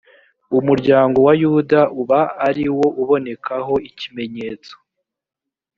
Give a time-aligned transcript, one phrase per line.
[0.59, 4.73] umuryango wa yuda uba ari wo ubonekaho ikimenyetso.